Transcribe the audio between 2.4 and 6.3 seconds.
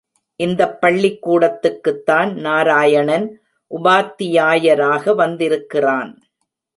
நாராயணன் உபாத்தியாயராக வந்திருக்கிறான்.